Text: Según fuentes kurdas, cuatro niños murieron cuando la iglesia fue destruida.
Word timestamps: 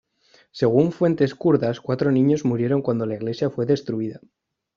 Según 0.51 0.93
fuentes 0.93 1.35
kurdas, 1.35 1.79
cuatro 1.79 2.11
niños 2.11 2.43
murieron 2.43 2.81
cuando 2.81 3.05
la 3.05 3.13
iglesia 3.13 3.51
fue 3.51 3.67
destruida. 3.67 4.19